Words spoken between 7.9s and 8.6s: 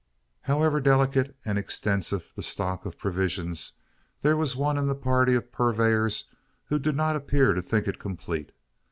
complete.